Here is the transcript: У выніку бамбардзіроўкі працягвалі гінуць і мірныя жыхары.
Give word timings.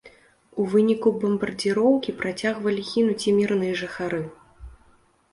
У 0.61 0.63
выніку 0.71 1.09
бамбардзіроўкі 1.23 2.15
працягвалі 2.21 2.85
гінуць 2.91 3.27
і 3.33 3.35
мірныя 3.39 3.77
жыхары. 3.83 4.23